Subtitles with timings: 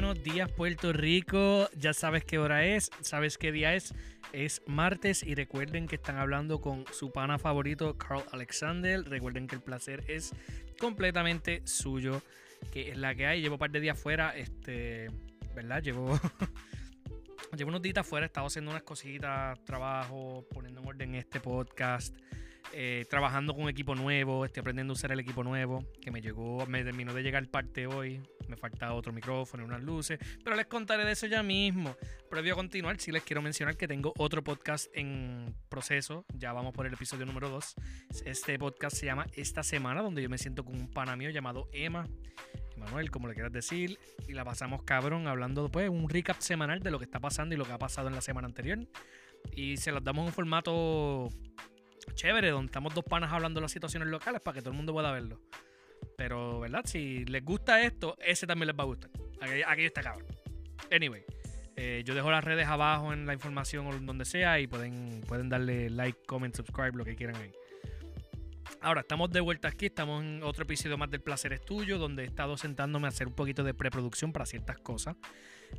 [0.00, 1.68] Buenos días, Puerto Rico.
[1.76, 3.92] Ya sabes qué hora es, sabes qué día es.
[4.32, 9.02] Es martes y recuerden que están hablando con su pana favorito, Carl Alexander.
[9.02, 10.32] Recuerden que el placer es
[10.78, 12.22] completamente suyo,
[12.70, 13.42] que es la que hay.
[13.42, 15.10] Llevo un par de días fuera, este,
[15.56, 15.82] ¿verdad?
[15.82, 16.16] Llevo,
[17.56, 22.16] llevo unos días fuera, he estado haciendo unas cositas, trabajo, poniendo en orden este podcast.
[22.72, 26.20] Eh, trabajando con un equipo nuevo, estoy aprendiendo a usar el equipo nuevo, que me
[26.20, 30.54] llegó, me terminó de llegar parte hoy, me falta otro micrófono y unas luces, pero
[30.54, 31.96] les contaré de eso ya mismo.
[32.30, 36.74] Previo a continuar, sí les quiero mencionar que tengo otro podcast en proceso, ya vamos
[36.74, 37.74] por el episodio número 2.
[38.26, 41.68] Este podcast se llama Esta Semana, donde yo me siento con un pana mío llamado
[41.72, 42.06] Emma,
[42.76, 46.90] Manuel, como le quieras decir, y la pasamos cabrón hablando después, un recap semanal de
[46.90, 48.78] lo que está pasando y lo que ha pasado en la semana anterior.
[49.52, 51.30] Y se los damos en un formato
[52.14, 54.92] chévere, donde estamos dos panas hablando de las situaciones locales para que todo el mundo
[54.92, 55.40] pueda verlo.
[56.16, 56.82] Pero, ¿verdad?
[56.84, 59.10] Si les gusta esto, ese también les va a gustar.
[59.66, 60.26] Aquí, está cabrón.
[60.90, 61.24] Anyway,
[61.76, 65.48] eh, yo dejo las redes abajo en la información o donde sea y pueden, pueden
[65.48, 67.52] darle like, comment, subscribe, lo que quieran ahí.
[68.80, 72.22] Ahora, estamos de vuelta aquí, estamos en otro episodio más del Placer es Tuyo, donde
[72.22, 75.16] he estado sentándome a hacer un poquito de preproducción para ciertas cosas.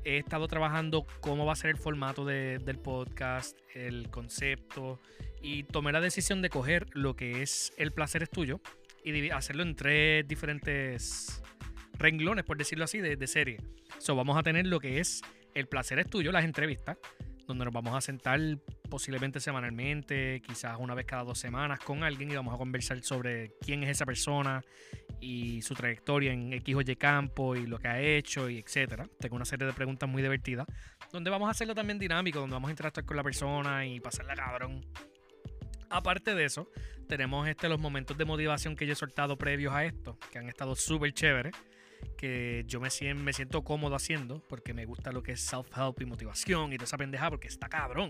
[0.03, 4.99] He estado trabajando cómo va a ser el formato del podcast, el concepto,
[5.41, 8.61] y tomé la decisión de coger lo que es El Placer es Tuyo
[9.03, 11.41] y hacerlo en tres diferentes
[11.93, 13.57] renglones, por decirlo así, de, serie.
[13.97, 15.21] So, vamos a tener lo que es
[15.53, 16.97] El Placer es Tuyo, las entrevistas,
[17.47, 18.39] donde nos vamos a sentar
[18.89, 23.51] posiblemente semanalmente, quizás una vez cada dos semanas con alguien y vamos a conversar sobre
[23.61, 24.61] quién es esa persona
[25.21, 29.07] y su trayectoria en X o Y campo y lo que ha hecho y etcétera.
[29.19, 30.67] Tengo una serie de preguntas muy divertidas,
[31.11, 34.35] donde vamos a hacerlo también dinámico, donde vamos a interactuar con la persona y pasarla
[34.35, 34.85] cabrón.
[35.89, 36.69] Aparte de eso,
[37.07, 40.47] tenemos este, los momentos de motivación que yo he soltado previos a esto, que han
[40.47, 41.53] estado súper chéveres,
[42.17, 46.05] que yo me, me siento cómodo haciendo, porque me gusta lo que es self-help y
[46.05, 48.09] motivación y toda esa pendeja, porque está cabrón.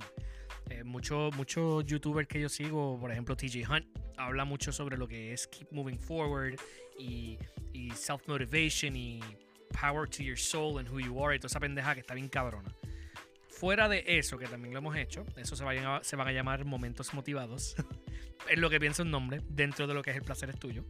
[0.70, 3.86] Eh, muchos mucho youtubers que yo sigo, por ejemplo TJ Hunt,
[4.18, 6.56] habla mucho sobre lo que es keep moving forward
[6.98, 7.38] y,
[7.74, 9.20] y self-motivation y
[9.80, 12.30] power to your soul and who you are y toda esa pendeja que está bien
[12.30, 12.74] cabrona.
[13.50, 16.66] Fuera de eso, que también lo hemos hecho, eso se, a, se van a llamar
[16.66, 17.76] momentos motivados.
[18.50, 20.86] es lo que piensa un nombre dentro de lo que es el placer es tuyo.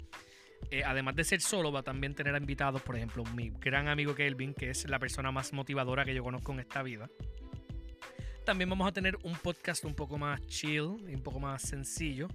[0.72, 4.14] Eh, además de ser solo, va a también tener invitados, por ejemplo, mi gran amigo
[4.14, 7.10] Kelvin, que es la persona más motivadora que yo conozco en esta vida.
[8.46, 12.28] También vamos a tener un podcast un poco más chill y un poco más sencillo,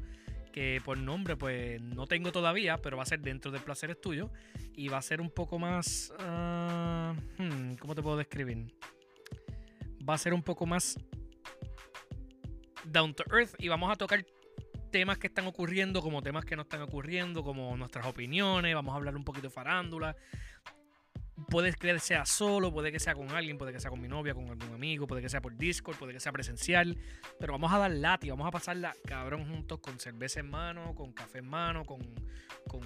[0.53, 4.00] que por nombre pues no tengo todavía, pero va a ser dentro del placer es
[4.00, 4.31] tuyo
[4.75, 6.12] y va a ser un poco más...
[6.19, 8.72] Ah, hmm, ¿Cómo te puedo describir?
[10.09, 10.99] va a ser un poco más
[12.84, 14.25] down to earth y vamos a tocar
[14.94, 18.97] temas que están ocurriendo como temas que no están ocurriendo, como nuestras opiniones, vamos a
[18.97, 20.15] hablar un poquito de farándula.
[21.49, 24.34] Puede que sea solo, puede que sea con alguien, puede que sea con mi novia,
[24.34, 26.97] con algún amigo, puede que sea por Discord, puede que sea presencial,
[27.41, 31.12] pero vamos a dar lati, vamos a pasarla cabrón juntos con cerveza en mano, con
[31.12, 31.99] café en mano, con,
[32.69, 32.81] con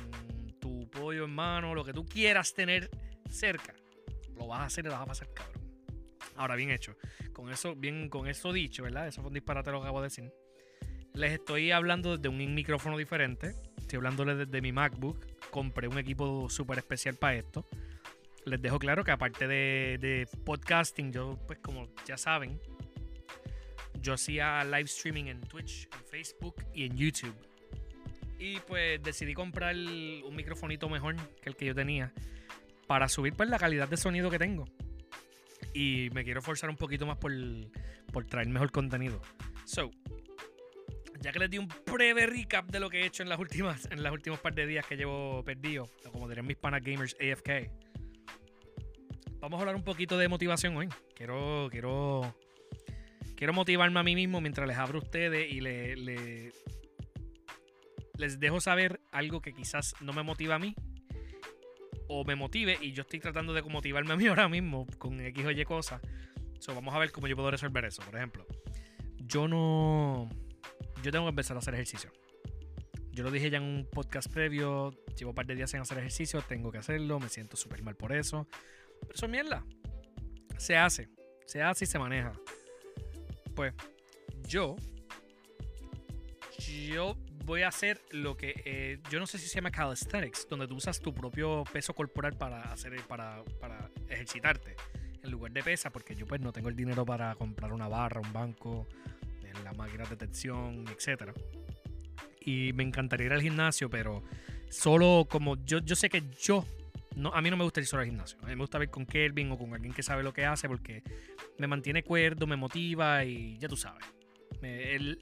[0.59, 2.89] tu pollo en mano, lo que tú quieras tener
[3.29, 3.75] cerca.
[4.35, 5.63] Lo vas a hacer y lo vas a pasar cabrón.
[6.37, 6.97] Ahora, bien hecho.
[7.35, 9.09] Con eso, bien, con eso dicho, ¿verdad?
[9.09, 10.33] Eso fue un disparate lo que acabo de decir.
[11.19, 13.57] Les estoy hablando desde un micrófono diferente.
[13.77, 15.27] Estoy hablándoles desde mi MacBook.
[15.51, 17.67] Compré un equipo súper especial para esto.
[18.45, 22.61] Les dejo claro que aparte de, podcasting, yo, pues como ya saben,
[24.01, 27.35] yo hacía live streaming en Twitch, en Facebook y en YouTube.
[28.39, 32.13] Y pues decidí comprar un microfonito mejor que el que yo tenía
[32.87, 34.67] para subir pues la calidad de sonido que tengo
[35.75, 37.33] y me quiero forzar un poquito más por,
[38.27, 39.21] traer mejor contenido.
[39.65, 39.91] So,
[41.21, 43.89] ya que les di un breve recap de lo que he hecho en las últimas,
[43.91, 47.71] en las últimos par de días que llevo perdido, como dirían mis panas gamers AFK,
[49.41, 50.89] vamos a hablar un poquito de motivación hoy.
[51.15, 52.35] Quiero, quiero,
[53.37, 56.53] quiero motivarme a mí mismo mientras les abro a ustedes y les
[58.41, 60.75] dejo saber algo que quizás no me motiva a mí,
[62.09, 65.45] o me motive y yo estoy tratando de motivarme a mí ahora mismo con X
[65.45, 66.01] o Y cosas.
[66.59, 68.03] So, vamos a ver cómo yo puedo resolver eso.
[68.03, 68.47] Por ejemplo,
[69.19, 70.29] yo no.
[71.03, 72.13] Yo tengo que empezar a hacer ejercicio.
[73.13, 74.91] Yo lo dije ya en un podcast previo.
[75.17, 76.41] Llevo un par de días sin hacer ejercicio.
[76.43, 77.19] Tengo que hacerlo.
[77.21, 78.47] Me siento súper mal por eso.
[79.01, 79.65] Pero eso es mierda.
[80.57, 81.09] Se hace.
[81.47, 82.33] Se hace y se maneja.
[83.55, 83.75] Pues
[84.47, 84.77] yo.
[86.59, 90.69] Yo voy a hacer lo que eh, yo no sé si se llama calisthenics, donde
[90.69, 94.77] tú usas tu propio peso corporal para hacer para, para ejercitarte
[95.23, 98.21] en lugar de pesa, porque yo pues no tengo el dinero para comprar una barra,
[98.21, 98.87] un banco,
[99.65, 101.35] la máquina de tensión, etcétera.
[102.41, 104.23] Y me encantaría ir al gimnasio, pero
[104.71, 106.65] solo como yo, yo sé que yo
[107.17, 108.39] No, a mí no me gusta ir solo al gimnasio.
[108.43, 110.69] A mí me gusta ver con Kelvin o con alguien que sabe lo que hace
[110.69, 111.03] porque
[111.59, 114.05] me mantiene cuerdo, me motiva y ya tú sabes.
[114.63, 115.19] El,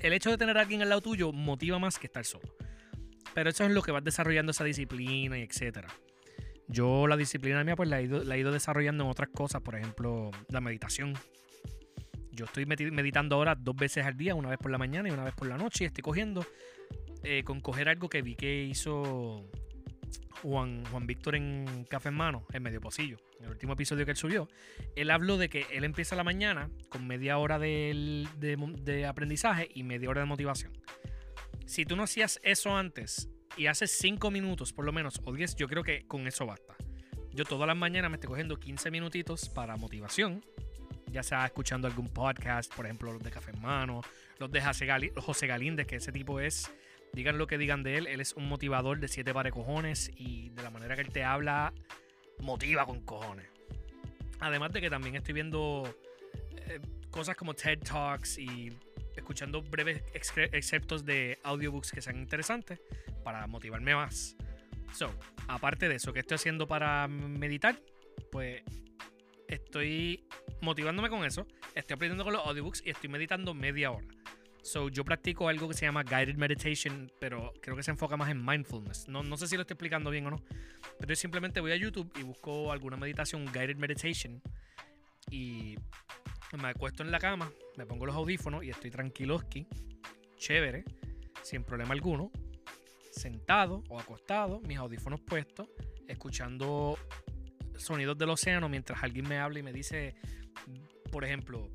[0.00, 2.48] hecho de tener a alguien al lado tuyo motiva más que estar solo.
[3.34, 5.88] Pero eso es lo que vas desarrollando esa disciplina y etcétera.
[6.68, 10.60] Yo la disciplina mía pues la he, ido, desarrollando en otras cosas, por ejemplo, la
[10.60, 11.14] meditación.
[12.36, 15.24] Yo estoy meditando ahora dos veces al día, una vez por la mañana y una
[15.24, 16.44] vez por la noche, y estoy cogiendo
[17.22, 19.50] eh, con coger algo que vi que hizo
[20.42, 24.10] Juan, Juan Víctor en Café en Mano, en Medio Pocillo, en el último episodio que
[24.10, 24.48] él subió.
[24.96, 29.82] Él habló de que él empieza la mañana con media hora de, de aprendizaje y
[29.82, 30.72] media hora de motivación.
[31.64, 35.56] Si tú no hacías eso antes y hace 5 minutos por lo menos, o 10,
[35.56, 36.76] yo creo que con eso basta.
[37.32, 40.44] Yo todas las mañanas me estoy cogiendo 15 minutitos para motivación,
[41.16, 44.02] ya sea escuchando algún podcast, por ejemplo los de Café en Mano,
[44.38, 46.70] los de José, Galíndez, que ese tipo es,
[47.14, 50.50] digan lo que digan de él, él es un motivador de siete pares cojones y
[50.50, 51.72] de la manera que él te habla,
[52.38, 53.46] motiva con cojones.
[54.40, 55.84] Además de que también estoy viendo
[56.54, 56.80] eh,
[57.10, 58.76] cosas como TED Talks y
[59.16, 60.02] escuchando breves
[60.52, 62.78] exceptos de audiobooks que sean interesantes
[63.24, 64.36] para motivarme más.
[64.92, 65.10] So,
[65.48, 67.80] aparte de eso, ¿qué estoy haciendo para meditar?
[68.30, 68.62] Pues
[69.48, 70.26] estoy
[70.60, 74.06] motivándome con eso, estoy aprendiendo con los audiobooks y estoy meditando media hora.
[74.62, 78.30] So, yo practico algo que se llama guided meditation, pero creo que se enfoca más
[78.30, 79.06] en mindfulness.
[79.06, 80.42] No, no sé si lo estoy explicando bien o no,
[80.98, 84.42] pero yo simplemente voy a YouTube y busco alguna meditación, guided meditation,
[85.30, 85.76] y
[86.60, 89.66] me acuesto en la cama, me pongo los audífonos y estoy tranquiloski,
[90.36, 90.84] chévere,
[91.42, 92.30] sin problema alguno,
[93.10, 95.68] sentado o acostado, mis audífonos puestos,
[96.08, 96.98] escuchando
[97.76, 100.14] sonidos del océano mientras alguien me habla y me dice,
[101.10, 101.70] por ejemplo,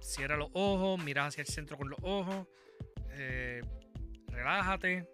[0.00, 2.46] cierra los ojos, mira hacia el centro con los ojos,
[3.10, 3.60] eh,
[4.28, 5.08] relájate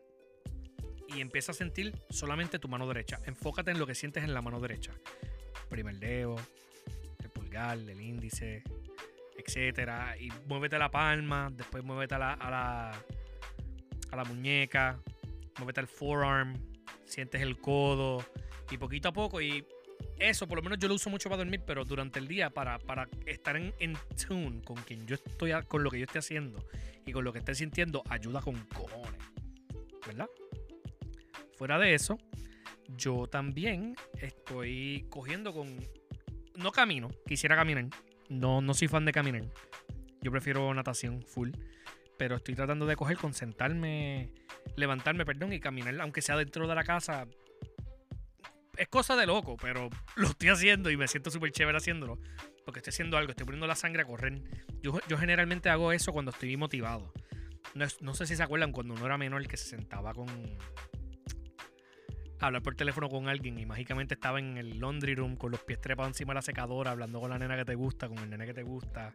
[1.08, 3.20] y empieza a sentir solamente tu mano derecha.
[3.24, 4.92] Enfócate en lo que sientes en la mano derecha.
[5.69, 6.36] Primer dedo,
[7.22, 8.62] el pulgar, el índice,
[9.36, 10.16] etcétera.
[10.19, 13.04] Y muévete la palma, después muévete a la, a la,
[14.10, 15.00] a la muñeca,
[15.58, 16.54] muévete al forearm,
[17.04, 18.24] sientes el codo
[18.70, 19.40] y poquito a poco.
[19.40, 19.66] Y
[20.19, 22.78] eso, por lo menos yo lo uso mucho para dormir, pero durante el día para,
[22.78, 23.72] para estar en,
[24.26, 26.64] tune con quien yo estoy, con lo que yo estoy haciendo
[27.04, 29.20] y con lo que estoy sintiendo, ayuda con cojones.
[30.06, 30.28] ¿Verdad?
[31.56, 32.19] Fuera de eso,
[32.88, 35.76] yo también estoy cogiendo con.
[36.56, 37.87] No camino, quisiera caminar,
[38.28, 39.44] no, no soy fan de caminar.
[40.20, 41.50] Yo prefiero natación full.
[42.19, 44.31] Pero estoy tratando de coger con sentarme,
[44.76, 47.26] levantarme, perdón, y caminar, aunque sea dentro de la casa.
[48.76, 52.19] Es cosa de loco, pero lo estoy haciendo y me siento súper chévere haciéndolo.
[52.64, 54.40] Porque estoy haciendo algo, estoy poniendo la sangre a correr.
[54.82, 57.12] Yo, yo generalmente hago eso cuando estoy motivado.
[57.74, 60.28] No, no sé si se acuerdan cuando uno era menor que se sentaba con,
[62.46, 65.80] hablar por teléfono con alguien y mágicamente estaba en el laundry room con los pies
[65.80, 68.46] trepados encima de la secadora, hablando con la nena que te gusta, con el nene
[68.46, 69.12] que te gusta,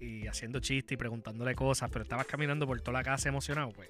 [0.00, 3.88] y haciendo chistes y preguntándole cosas, pero estabas caminando por toda la casa emocionado, pues.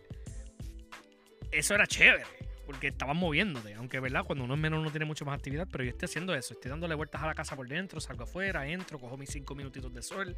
[1.50, 2.24] Eso era chévere,
[2.70, 5.82] porque estabas moviéndote, aunque verdad, cuando uno es menor no tiene mucho más actividad, pero
[5.82, 9.00] yo estoy haciendo eso, estoy dándole vueltas a la casa por dentro, salgo afuera, entro,
[9.00, 10.36] cojo mis cinco minutitos de sol,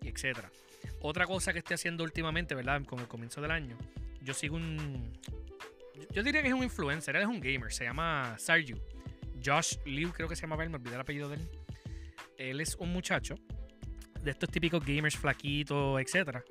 [0.00, 0.50] y etcétera.
[1.02, 2.82] Otra cosa que estoy haciendo últimamente, ¿verdad?
[2.84, 3.78] Con el comienzo del año,
[4.20, 5.12] yo sigo un,
[6.10, 8.74] yo diría que es un influencer, él es un gamer, se llama Sarju.
[9.44, 11.48] Josh Liu, creo que se llama me olvidé el apellido de él.
[12.38, 13.36] Él es un muchacho
[14.20, 16.42] de estos típicos gamers flaquitos, etcétera,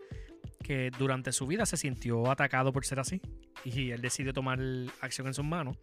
[0.64, 3.22] que durante su vida se sintió atacado por ser así.
[3.64, 4.60] Y él decidió tomar
[5.02, 5.78] acción en sus manos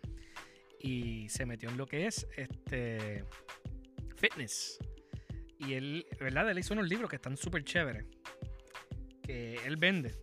[0.80, 3.24] y se metió en lo que es este
[4.16, 4.78] fitness.
[5.58, 6.50] Y él, ¿verdad?
[6.50, 8.06] Él hizo unos libros que están súper chéveres.
[9.22, 10.14] Que él vende.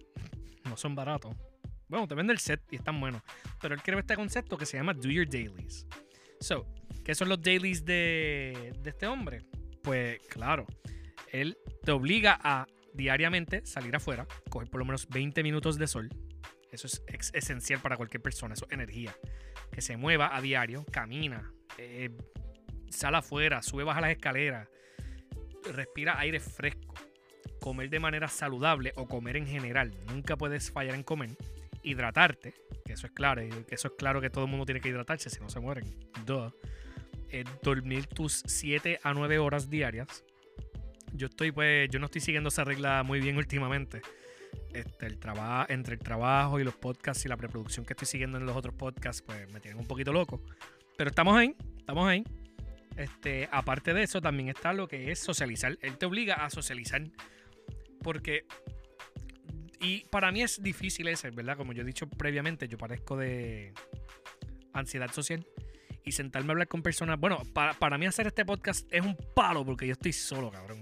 [0.63, 1.35] No son baratos.
[1.87, 3.21] Bueno, te vende el set y están buenos.
[3.61, 5.85] Pero él creó este concepto que se llama Do Your Dailies.
[6.39, 6.65] So,
[7.03, 9.43] ¿qué son los dailies de, este hombre?
[9.83, 10.65] Pues claro,
[11.31, 16.09] él te obliga a diariamente salir afuera, coger por lo menos 20 minutos de sol.
[16.75, 19.15] Eso es esencial para cualquier persona, eso es energía.
[19.71, 22.09] Que se mueva a diario, camina, eh,
[22.89, 24.67] sale afuera, sube, baja las escaleras,
[25.73, 26.93] respira aire fresco,
[27.59, 29.91] comer de manera saludable o comer en general.
[30.07, 31.31] Nunca puedes fallar en comer
[31.85, 32.53] hidratarte,
[32.85, 35.39] que eso es claro, eso es claro que todo el mundo tiene que hidratarse, si
[35.39, 35.85] no se mueren.
[37.29, 40.23] Eh, dormir tus 7 a 9 horas diarias.
[41.13, 44.01] Yo estoy, pues, yo no estoy siguiendo esa regla muy bien últimamente.
[44.75, 48.37] Este, el trabajo, entre el trabajo y los podcasts y la preproducción que estoy siguiendo
[48.37, 50.41] en los otros podcasts, pues me tienen un poquito loco.
[50.97, 52.25] Pero estamos ahí, estamos ahí.
[52.97, 55.77] Este, aparte de eso, también está lo que es socializar.
[55.81, 57.03] Él te obliga a socializar.
[58.01, 58.45] Porque
[59.79, 61.57] y para mí es difícil ese, ¿verdad?
[61.57, 63.73] Como yo he dicho previamente, yo parezco de
[64.73, 65.45] ansiedad social.
[66.07, 67.19] y sentarme a hablar con personas.
[67.19, 70.81] Bueno, para, para mí hacer este podcast es un palo porque yo estoy solo, cabrón.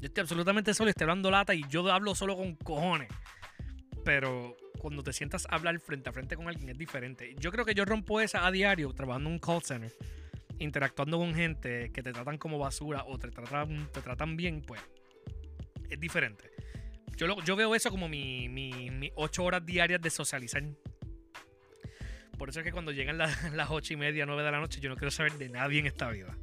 [0.00, 3.08] Yo estoy absolutamente solo y estoy hablando lata y yo hablo solo con cojones.
[4.04, 7.34] Pero cuando te sientas hablar frente a frente con alguien es diferente.
[7.38, 9.92] Yo creo que yo rompo esa a diario trabajando en un call center,
[10.58, 14.80] interactuando con gente que te tratan como basura o te tratan, te tratan bien, pues
[15.88, 16.50] es diferente.
[17.16, 20.62] Yo, yo veo eso como mis mi, ocho horas diarias de socializar.
[22.38, 24.80] Por eso es que cuando llegan las, las ocho y media, nueve de la noche,
[24.80, 26.36] yo no quiero saber de nadie en esta vida.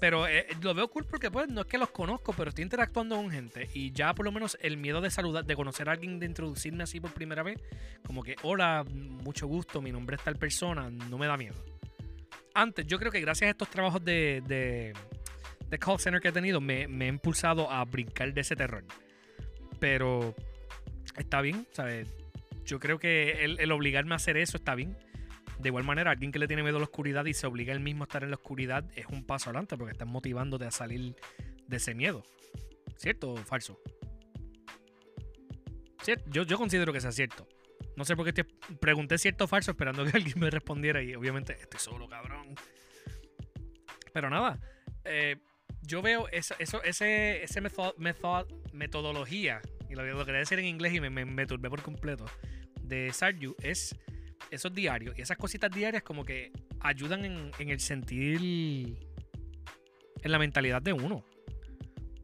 [0.00, 3.16] Pero eh, lo veo cool porque pues no es que los conozco, pero estoy interactuando
[3.16, 6.20] con gente y ya por lo menos el miedo de saludar, de conocer a alguien,
[6.20, 7.60] de introducirme así por primera vez,
[8.04, 11.56] como que hola, mucho gusto, mi nombre es tal persona, no me da miedo.
[12.54, 16.60] Antes, yo creo que gracias a estos trabajos de, de, call center que he tenido,
[16.60, 18.84] me, me he impulsado a brincar de ese terror.
[19.78, 20.34] Pero
[21.16, 22.08] está bien, ¿sabes?
[22.64, 24.96] Yo creo que el, el obligarme a hacer eso está bien
[25.58, 27.80] de igual manera, alguien que le tiene miedo a la oscuridad y se obliga él
[27.80, 31.16] mismo a estar en la oscuridad es un paso adelante porque estás motivándote a salir
[31.66, 32.24] de ese miedo.
[32.96, 33.80] ¿Cierto o falso?
[36.30, 37.46] Yo, yo considero que sea cierto.
[37.96, 38.44] No sé por qué
[38.80, 42.54] pregunté cierto o falso esperando que alguien me respondiera y obviamente estoy solo, cabrón.
[44.12, 44.60] Pero nada,
[45.04, 45.36] eh,
[45.82, 47.60] yo veo esa, ese, ese
[48.72, 49.60] metodología,
[49.90, 52.26] y lo, lo, quería decir en inglés y me, me, me turbé por completo,
[52.80, 53.96] de Sarju es
[54.50, 58.98] esos diarios y esas cositas diarias como que ayudan en, el sentir,
[60.22, 61.24] en la mentalidad de uno.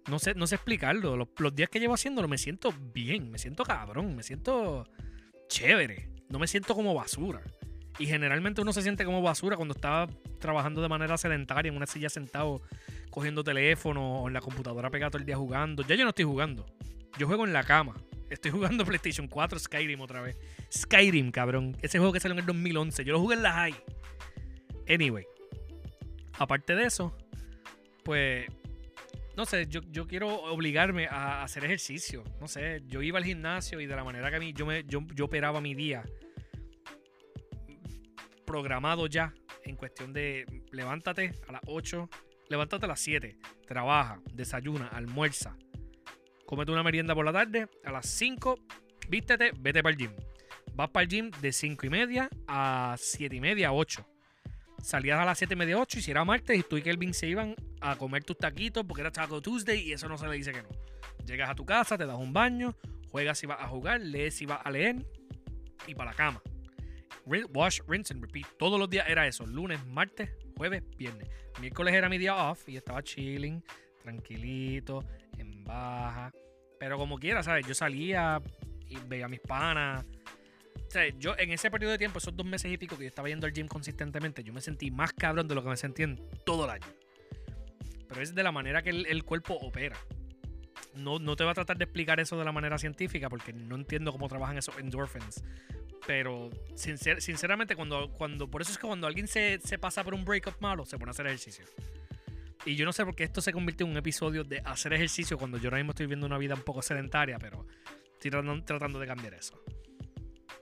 [0.08, 1.16] No sé, no sé explicarlo.
[1.16, 4.86] Los, días que llevo haciéndolo me siento bien, me siento cabrón, me siento
[5.48, 6.10] chévere.
[6.28, 7.42] No me siento como basura.
[7.98, 10.08] Y generalmente uno se siente como basura cuando está
[10.40, 12.60] trabajando de manera sedentaria en una silla sentado,
[13.10, 15.84] cogiendo teléfono o en la computadora pegado todo el día jugando.
[15.84, 16.66] Ya yo no estoy jugando.
[17.18, 17.94] Yo juego en la cama.
[18.30, 20.38] Estoy jugando PlayStation 4 Skyrim otra vez.
[20.72, 21.76] Skyrim, cabrón.
[21.82, 23.04] Ese juego que salió en el 2011.
[23.04, 23.74] Yo lo jugué en la high.
[24.88, 25.24] Anyway.
[26.38, 27.16] Aparte de eso,
[28.04, 28.46] pues.
[29.36, 32.22] No sé, yo, quiero obligarme a hacer ejercicio.
[32.40, 34.84] No sé, yo iba al gimnasio y de la manera que a mí yo, me,
[34.84, 36.04] yo, yo operaba mi día
[38.44, 42.08] programado ya en cuestión de levántate a las 8,
[42.48, 45.56] levántate a las 7, trabaja, desayuna, almuerza,
[46.54, 47.66] Cómete una merienda por la tarde.
[47.84, 48.60] A las 5,
[49.08, 50.12] vístete, vete para el gym.
[50.76, 54.06] Vas para el gym de 5 y media a 7 y media, 8.
[54.80, 57.12] Salías a las 7 y media, 8 y si era martes y tú y Kelvin
[57.12, 60.36] se iban a comer tus taquitos porque era Taco Tuesday y eso no se le
[60.36, 60.68] dice que no.
[61.26, 62.76] Llegas a tu casa, te das un baño,
[63.10, 65.04] juegas si vas a jugar, lees si vas a leer
[65.88, 66.40] y para la cama.
[67.26, 68.46] Wash, rinse and repeat.
[68.60, 69.44] Todos los días era eso.
[69.44, 71.28] Lunes, martes, jueves, viernes.
[71.60, 73.60] Miércoles era mi día off y estaba chilling,
[74.00, 75.04] tranquilito,
[75.36, 76.30] en baja.
[76.84, 77.66] Pero como quiera, ¿sabes?
[77.66, 78.42] Yo salía
[78.90, 80.04] y veía a mis panas.
[80.04, 83.08] O sea, yo en ese periodo de tiempo, esos dos meses y pico que yo
[83.08, 86.02] estaba yendo al gym consistentemente, yo me sentí más cabrón de lo que me sentí
[86.02, 86.86] en todo el año.
[88.06, 89.96] Pero es de la manera que el, cuerpo opera.
[90.94, 93.76] No, no, te va a tratar de explicar eso de la manera científica porque no
[93.76, 95.42] entiendo cómo trabajan esos endorphins.
[96.06, 98.50] Pero sinceramente, cuando, cuando.
[98.50, 101.08] Por eso es que cuando alguien se, se pasa por un breakup malo, se pone
[101.08, 101.64] a hacer ejercicio.
[102.66, 105.36] Y yo no sé por qué esto se convirtió en un episodio de hacer ejercicio
[105.36, 107.66] cuando yo ahora mismo estoy viviendo una vida un poco sedentaria, pero
[108.14, 108.30] estoy
[108.64, 109.62] tratando, de cambiar eso.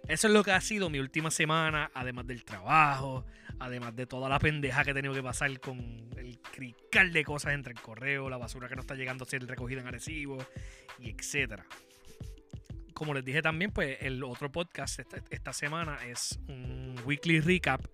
[0.09, 3.25] Eso es lo que ha sido mi última semana, además del trabajo,
[3.61, 5.79] además de toda la pendeja que he tenido que pasar con
[6.17, 9.47] el crical de cosas entre el correo, la basura que no está llegando a ser
[9.47, 10.45] recogida en Arecibo,
[10.99, 11.65] y etcétera.
[12.95, 17.87] Como les dije también, pues el otro podcast esta semana es un weekly recap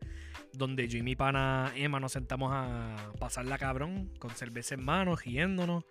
[0.52, 4.84] donde yo y mi pana Emma nos sentamos a pasar la cabrón con cerveza en
[4.84, 5.84] mano, riéndonos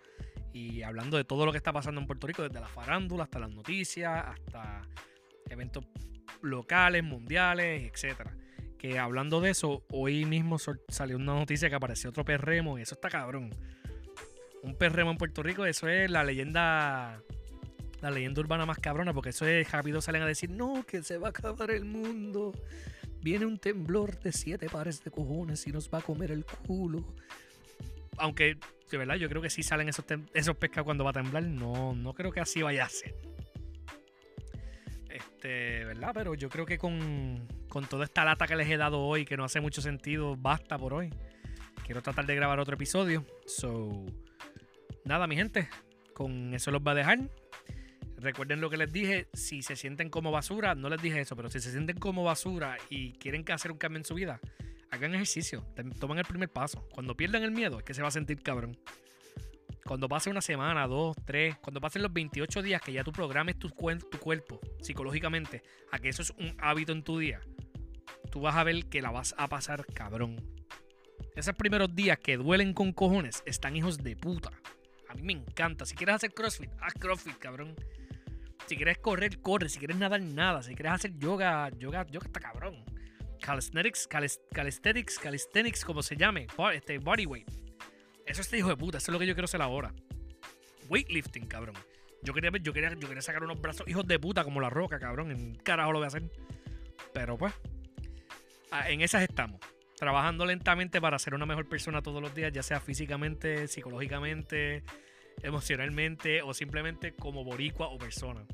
[0.52, 3.38] y hablando de todo lo que está pasando en Puerto Rico, desde la farándula hasta
[3.38, 4.82] las noticias, hasta
[5.48, 5.84] eventos
[6.42, 8.36] locales, mundiales, etcétera.
[8.78, 10.56] Que hablando de eso, hoy mismo
[10.88, 13.50] salió una noticia que apareció otro perremo y eso está cabrón.
[14.62, 17.20] Un perremo en Puerto Rico, eso es la leyenda
[18.00, 21.18] la leyenda urbana más cabrona, porque eso es rápido salen a decir, no, que se
[21.18, 22.52] va a acabar el mundo
[23.22, 27.14] viene un temblor de siete pares de cojones y nos va a comer el culo.
[28.16, 28.58] Aunque,
[28.90, 31.44] de verdad, yo creo que sí salen esos, esos pescados cuando va a temblar.
[31.44, 33.14] No, no creo que así vaya a ser.
[35.08, 36.10] Este, ¿verdad?
[36.14, 39.36] Pero yo creo que con, con toda esta lata que les he dado hoy, que
[39.36, 41.10] no hace mucho sentido, basta por hoy.
[41.84, 43.24] Quiero tratar de grabar otro episodio.
[43.46, 44.04] So,
[45.04, 45.68] nada, mi gente.
[46.12, 47.20] Con eso los va a dejar.
[48.20, 51.50] Recuerden lo que les dije, si se sienten como basura, no les dije eso, pero
[51.50, 54.40] si se sienten como basura y quieren que hacer un cambio en su vida,
[54.90, 55.64] hagan ejercicio,
[56.00, 56.88] tomen el primer paso.
[56.92, 58.76] Cuando pierdan el miedo, es que se va a sentir cabrón.
[59.84, 63.56] Cuando pase una semana, dos, tres, cuando pasen los 28 días que ya tú programes
[63.58, 67.40] tu, tu cuerpo psicológicamente a que eso es un hábito en tu día,
[68.32, 70.36] tú vas a ver que la vas a pasar cabrón.
[71.36, 74.50] Esos primeros días que duelen con cojones están hijos de puta.
[75.08, 75.86] A mí me encanta.
[75.86, 77.76] Si quieres hacer CrossFit, haz CrossFit, cabrón.
[78.68, 79.70] Si quieres correr, corre.
[79.70, 80.62] Si quieres nadar, nada.
[80.62, 82.84] Si quieres hacer yoga, yoga, yoga está cabrón.
[83.40, 86.48] Calisthenics, calisthenics, calisthenics, como se llame.
[86.74, 87.48] Este, bodyweight.
[88.26, 88.98] Eso es hijo de puta.
[88.98, 89.94] Eso es lo que yo quiero hacer ahora.
[90.90, 91.76] Weightlifting, cabrón.
[92.22, 94.98] Yo quería, yo quería, yo quería sacar unos brazos hijos de puta como la roca,
[94.98, 95.30] cabrón.
[95.30, 96.30] En carajo lo voy a hacer.
[97.14, 97.54] Pero pues,
[98.70, 99.60] ah, en esas estamos
[99.98, 104.84] trabajando lentamente para ser una mejor persona todos los días, ya sea físicamente, psicológicamente,
[105.42, 108.44] emocionalmente o simplemente como boricua o persona.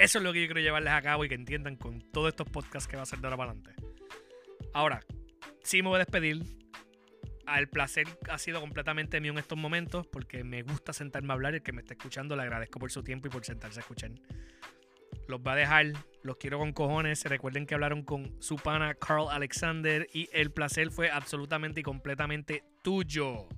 [0.00, 2.48] Eso es lo que yo quiero llevarles a cabo y que entiendan con todos estos
[2.48, 3.74] podcasts que va a hacer de ahora para adelante.
[4.72, 5.04] Ahora,
[5.62, 6.42] sí me voy a despedir.
[7.54, 11.52] El placer ha sido completamente mío en estos momentos porque me gusta sentarme a hablar
[11.52, 13.82] y el que me está escuchando le agradezco por su tiempo y por sentarse a
[13.82, 14.12] escuchar.
[15.28, 15.92] Los va a dejar,
[16.22, 17.22] los quiero con cojones.
[17.26, 22.64] Recuerden que hablaron con su pana Carl Alexander y el placer fue absolutamente y completamente
[22.82, 23.48] tuyo.